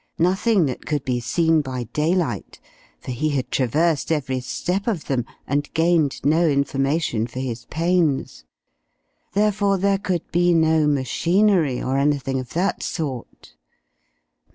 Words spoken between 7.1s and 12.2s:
for his pains. Therefore there could be no machinery, or